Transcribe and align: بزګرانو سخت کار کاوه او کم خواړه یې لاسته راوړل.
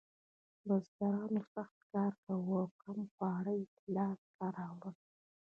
بزګرانو 0.65 1.41
سخت 1.53 1.79
کار 1.91 2.13
کاوه 2.23 2.55
او 2.61 2.65
کم 2.83 2.99
خواړه 3.13 3.53
یې 3.59 3.67
لاسته 3.95 4.45
راوړل. 4.57 4.95